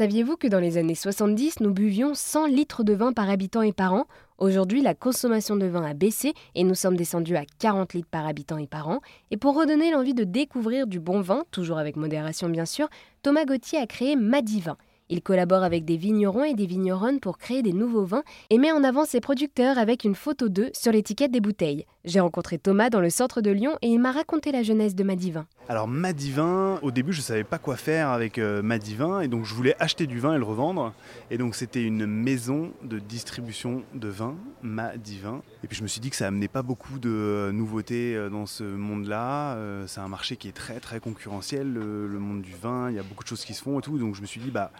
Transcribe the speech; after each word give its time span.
Saviez-vous 0.00 0.38
que 0.38 0.48
dans 0.48 0.60
les 0.60 0.78
années 0.78 0.94
70, 0.94 1.60
nous 1.60 1.74
buvions 1.74 2.14
100 2.14 2.46
litres 2.46 2.84
de 2.84 2.94
vin 2.94 3.12
par 3.12 3.28
habitant 3.28 3.60
et 3.60 3.74
par 3.74 3.92
an? 3.92 4.06
Aujourd'hui, 4.38 4.80
la 4.80 4.94
consommation 4.94 5.56
de 5.56 5.66
vin 5.66 5.82
a 5.82 5.92
baissé 5.92 6.32
et 6.54 6.64
nous 6.64 6.74
sommes 6.74 6.96
descendus 6.96 7.36
à 7.36 7.44
40 7.58 7.92
litres 7.92 8.08
par 8.10 8.26
habitant 8.26 8.56
et 8.56 8.66
par 8.66 8.88
an. 8.88 9.00
Et 9.30 9.36
pour 9.36 9.54
redonner 9.54 9.90
l'envie 9.90 10.14
de 10.14 10.24
découvrir 10.24 10.86
du 10.86 11.00
bon 11.00 11.20
vin, 11.20 11.44
toujours 11.50 11.76
avec 11.76 11.96
modération 11.96 12.48
bien 12.48 12.64
sûr, 12.64 12.88
Thomas 13.22 13.44
Gauthier 13.44 13.78
a 13.78 13.86
créé 13.86 14.16
Madivin. 14.16 14.78
Il 15.12 15.22
collabore 15.22 15.64
avec 15.64 15.84
des 15.84 15.96
vignerons 15.96 16.44
et 16.44 16.54
des 16.54 16.66
vigneronnes 16.66 17.18
pour 17.18 17.36
créer 17.36 17.62
des 17.62 17.72
nouveaux 17.72 18.04
vins 18.04 18.22
et 18.48 18.58
met 18.58 18.70
en 18.70 18.84
avant 18.84 19.04
ses 19.04 19.20
producteurs 19.20 19.76
avec 19.76 20.04
une 20.04 20.14
photo 20.14 20.48
d'eux 20.48 20.70
sur 20.72 20.92
l'étiquette 20.92 21.32
des 21.32 21.40
bouteilles. 21.40 21.84
J'ai 22.04 22.20
rencontré 22.20 22.58
Thomas 22.58 22.90
dans 22.90 23.00
le 23.00 23.10
centre 23.10 23.40
de 23.40 23.50
Lyon 23.50 23.76
et 23.82 23.88
il 23.88 23.98
m'a 23.98 24.12
raconté 24.12 24.52
la 24.52 24.62
jeunesse 24.62 24.94
de 24.94 25.02
Madivin. 25.02 25.46
Alors 25.68 25.88
Madivin, 25.88 26.78
au 26.82 26.92
début 26.92 27.12
je 27.12 27.18
ne 27.18 27.24
savais 27.24 27.42
pas 27.42 27.58
quoi 27.58 27.76
faire 27.76 28.10
avec 28.10 28.38
euh, 28.38 28.62
Madivin 28.62 29.20
et 29.20 29.26
donc 29.26 29.44
je 29.44 29.52
voulais 29.52 29.74
acheter 29.80 30.06
du 30.06 30.20
vin 30.20 30.34
et 30.34 30.38
le 30.38 30.44
revendre. 30.44 30.94
Et 31.32 31.38
donc 31.38 31.56
c'était 31.56 31.82
une 31.82 32.06
maison 32.06 32.70
de 32.84 33.00
distribution 33.00 33.82
de 33.94 34.08
vin, 34.08 34.36
Madivin. 34.62 35.42
Et 35.64 35.66
puis 35.66 35.76
je 35.76 35.82
me 35.82 35.88
suis 35.88 36.00
dit 36.00 36.10
que 36.10 36.16
ça 36.16 36.28
amenait 36.28 36.48
pas 36.48 36.62
beaucoup 36.62 37.00
de 37.00 37.10
euh, 37.10 37.52
nouveautés 37.52 38.14
euh, 38.14 38.30
dans 38.30 38.46
ce 38.46 38.62
monde-là. 38.62 39.58
C'est 39.88 40.00
un 40.00 40.08
marché 40.08 40.36
qui 40.36 40.46
est 40.46 40.52
très 40.52 40.78
très 40.78 41.00
concurrentiel, 41.00 41.72
le, 41.72 42.06
le 42.06 42.18
monde 42.20 42.42
du 42.42 42.54
vin, 42.54 42.90
il 42.90 42.94
y 42.94 43.00
a 43.00 43.02
beaucoup 43.02 43.24
de 43.24 43.28
choses 43.28 43.44
qui 43.44 43.54
se 43.54 43.62
font 43.62 43.80
et 43.80 43.82
tout. 43.82 43.98
Donc 43.98 44.14
je 44.14 44.20
me 44.20 44.26
suis 44.26 44.40
dit 44.40 44.52
bah 44.52 44.70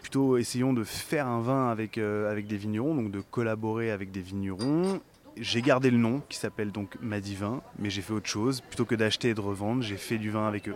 plutôt 0.00 0.36
essayons 0.36 0.72
de 0.72 0.84
faire 0.84 1.26
un 1.26 1.40
vin 1.40 1.68
avec, 1.68 1.98
euh, 1.98 2.30
avec 2.30 2.46
des 2.46 2.56
vignerons, 2.56 2.94
donc 2.94 3.10
de 3.10 3.20
collaborer 3.20 3.90
avec 3.90 4.10
des 4.10 4.20
vignerons. 4.20 5.00
J'ai 5.36 5.62
gardé 5.62 5.90
le 5.90 5.98
nom 5.98 6.22
qui 6.28 6.38
s'appelle 6.38 6.72
donc 6.72 6.96
Madivin, 7.00 7.60
mais 7.78 7.90
j'ai 7.90 8.02
fait 8.02 8.12
autre 8.12 8.28
chose. 8.28 8.60
Plutôt 8.60 8.84
que 8.84 8.94
d'acheter 8.94 9.30
et 9.30 9.34
de 9.34 9.40
revendre, 9.40 9.82
j'ai 9.82 9.96
fait 9.96 10.18
du 10.18 10.30
vin 10.30 10.48
avec 10.48 10.68
eux. 10.68 10.74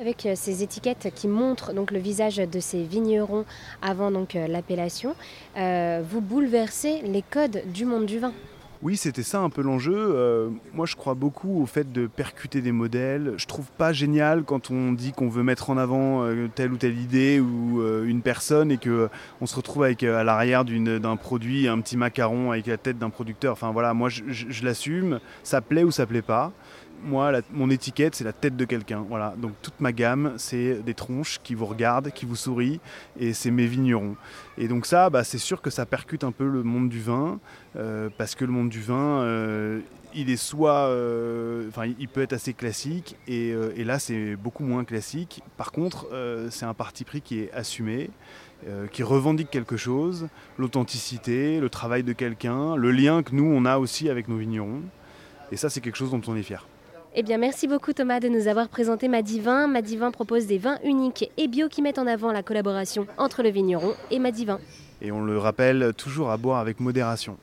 Avec 0.00 0.26
euh, 0.26 0.34
ces 0.34 0.62
étiquettes 0.62 1.12
qui 1.14 1.28
montrent 1.28 1.72
donc 1.72 1.90
le 1.90 2.00
visage 2.00 2.36
de 2.36 2.60
ces 2.60 2.82
vignerons 2.82 3.44
avant 3.80 4.12
euh, 4.12 4.46
l'appellation, 4.48 5.14
vous 5.54 6.20
bouleversez 6.20 7.02
les 7.02 7.22
codes 7.22 7.62
du 7.72 7.84
monde 7.84 8.06
du 8.06 8.18
vin. 8.18 8.32
Oui, 8.84 8.98
c'était 8.98 9.22
ça 9.22 9.40
un 9.40 9.48
peu 9.48 9.62
l'enjeu. 9.62 9.94
Euh, 9.96 10.50
moi, 10.74 10.84
je 10.84 10.94
crois 10.94 11.14
beaucoup 11.14 11.62
au 11.62 11.64
fait 11.64 11.90
de 11.90 12.06
percuter 12.06 12.60
des 12.60 12.70
modèles. 12.70 13.32
Je 13.38 13.46
trouve 13.46 13.64
pas 13.78 13.94
génial 13.94 14.44
quand 14.44 14.70
on 14.70 14.92
dit 14.92 15.12
qu'on 15.12 15.30
veut 15.30 15.42
mettre 15.42 15.70
en 15.70 15.78
avant 15.78 16.22
euh, 16.22 16.50
telle 16.54 16.70
ou 16.70 16.76
telle 16.76 16.98
idée 17.00 17.40
ou 17.40 17.80
euh, 17.80 18.04
une 18.04 18.20
personne 18.20 18.70
et 18.70 18.76
que 18.76 19.08
on 19.40 19.46
se 19.46 19.56
retrouve 19.56 19.84
avec 19.84 20.02
à 20.02 20.22
l'arrière 20.22 20.66
d'un 20.66 21.16
produit 21.16 21.66
un 21.66 21.80
petit 21.80 21.96
macaron 21.96 22.50
avec 22.50 22.66
la 22.66 22.76
tête 22.76 22.98
d'un 22.98 23.08
producteur. 23.08 23.54
Enfin 23.54 23.72
voilà, 23.72 23.94
moi 23.94 24.10
je, 24.10 24.22
je 24.28 24.64
l'assume. 24.66 25.18
Ça 25.44 25.62
plaît 25.62 25.84
ou 25.84 25.90
ça 25.90 26.04
plaît 26.04 26.20
pas 26.20 26.52
moi, 27.04 27.32
mon 27.52 27.70
étiquette, 27.70 28.14
c'est 28.14 28.24
la 28.24 28.32
tête 28.32 28.56
de 28.56 28.64
quelqu'un. 28.64 29.04
Voilà. 29.08 29.34
Donc 29.36 29.52
toute 29.62 29.80
ma 29.80 29.92
gamme, 29.92 30.34
c'est 30.36 30.82
des 30.82 30.94
tronches 30.94 31.40
qui 31.42 31.54
vous 31.54 31.66
regardent, 31.66 32.10
qui 32.10 32.26
vous 32.26 32.36
sourient, 32.36 32.80
et 33.18 33.32
c'est 33.32 33.50
mes 33.50 33.66
vignerons. 33.66 34.16
Et 34.58 34.68
donc 34.68 34.86
ça, 34.86 35.10
bah, 35.10 35.24
c'est 35.24 35.38
sûr 35.38 35.60
que 35.60 35.70
ça 35.70 35.86
percute 35.86 36.24
un 36.24 36.32
peu 36.32 36.48
le 36.48 36.62
monde 36.62 36.88
du 36.88 37.00
vin, 37.00 37.38
euh, 37.76 38.08
parce 38.16 38.34
que 38.34 38.44
le 38.44 38.52
monde 38.52 38.68
du 38.68 38.80
vin, 38.80 39.20
euh, 39.22 39.80
il 40.14 40.30
est 40.30 40.36
soit, 40.36 40.88
euh, 40.88 41.68
enfin, 41.68 41.92
il 41.98 42.08
peut 42.08 42.22
être 42.22 42.32
assez 42.32 42.54
classique, 42.54 43.16
et, 43.26 43.48
et 43.50 43.84
là, 43.84 43.98
c'est 43.98 44.36
beaucoup 44.36 44.64
moins 44.64 44.84
classique. 44.84 45.42
Par 45.56 45.72
contre, 45.72 46.08
c'est 46.50 46.64
un 46.64 46.74
parti 46.74 47.04
pris 47.04 47.20
qui 47.20 47.40
est 47.40 47.52
assumé. 47.52 48.10
qui 48.92 49.02
revendique 49.02 49.50
quelque 49.50 49.76
chose, 49.76 50.28
l'authenticité, 50.56 51.60
le 51.60 51.68
travail 51.68 52.02
de 52.02 52.14
quelqu'un, 52.14 52.76
le 52.76 52.92
lien 52.92 53.22
que 53.22 53.34
nous 53.34 53.44
on 53.44 53.66
a 53.66 53.76
aussi 53.76 54.08
avec 54.08 54.26
nos 54.28 54.38
vignerons. 54.38 54.80
Et 55.52 55.56
ça, 55.56 55.68
c'est 55.68 55.82
quelque 55.82 55.98
chose 55.98 56.10
dont 56.10 56.22
on 56.26 56.34
est 56.34 56.42
fier. 56.42 56.66
Eh 57.16 57.22
bien, 57.22 57.38
merci 57.38 57.68
beaucoup 57.68 57.92
Thomas 57.92 58.18
de 58.18 58.28
nous 58.28 58.48
avoir 58.48 58.68
présenté 58.68 59.06
Madivin. 59.06 59.68
Madivin 59.68 60.10
propose 60.10 60.48
des 60.48 60.58
vins 60.58 60.78
uniques 60.82 61.30
et 61.36 61.46
bio 61.46 61.68
qui 61.68 61.80
mettent 61.80 62.00
en 62.00 62.08
avant 62.08 62.32
la 62.32 62.42
collaboration 62.42 63.06
entre 63.18 63.44
le 63.44 63.50
vigneron 63.50 63.94
et 64.10 64.18
Madivin. 64.18 64.58
Et 65.00 65.12
on 65.12 65.22
le 65.22 65.38
rappelle 65.38 65.92
toujours 65.96 66.32
à 66.32 66.36
boire 66.36 66.58
avec 66.58 66.80
modération. 66.80 67.36